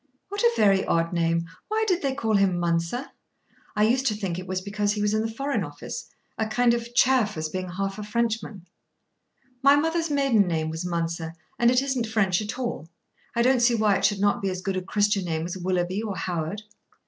What 0.29 0.41
a 0.41 0.49
very 0.57 0.83
odd 0.85 1.13
name. 1.13 1.47
Why 1.67 1.85
did 1.87 2.01
they 2.01 2.15
call 2.15 2.33
him 2.35 2.57
Mounser? 2.57 3.11
I 3.75 3.83
used 3.83 4.07
to 4.07 4.15
think 4.15 4.39
it 4.39 4.47
was 4.47 4.59
because 4.59 4.93
he 4.93 4.99
was 5.03 5.13
in 5.13 5.21
the 5.21 5.31
Foreign 5.31 5.63
Office, 5.63 6.09
a 6.39 6.47
kind 6.47 6.73
of 6.73 6.95
chaff, 6.95 7.37
as 7.37 7.49
being 7.49 7.69
half 7.69 7.99
a 7.99 8.03
Frenchman." 8.03 8.65
"My 9.61 9.75
mother's 9.75 10.09
maiden 10.09 10.47
name 10.47 10.71
was 10.71 10.83
Mounser, 10.83 11.35
and 11.59 11.69
it 11.69 11.83
isn't 11.83 12.07
French 12.07 12.41
at 12.41 12.57
all. 12.57 12.89
I 13.35 13.43
don't 13.43 13.61
see 13.61 13.75
why 13.75 13.95
it 13.95 14.03
should 14.05 14.19
not 14.19 14.41
be 14.41 14.49
as 14.49 14.63
good 14.63 14.75
a 14.75 14.81
Christian 14.81 15.25
name 15.25 15.45
as 15.45 15.55
Willoughby 15.55 16.01
or 16.01 16.15
Howard." 16.17 16.63